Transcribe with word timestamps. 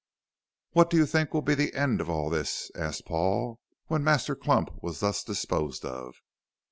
"What 0.71 0.89
do 0.89 0.97
you 0.97 1.05
think 1.05 1.31
will 1.31 1.43
be 1.43 1.53
the 1.53 1.75
end 1.75 2.01
of 2.01 2.09
all 2.09 2.31
this?" 2.31 2.71
asked 2.73 3.05
Paul, 3.05 3.59
when 3.85 4.03
Master 4.03 4.35
Clump 4.35 4.71
was 4.81 4.99
thus 4.99 5.23
disposed 5.23 5.85
of. 5.85 6.15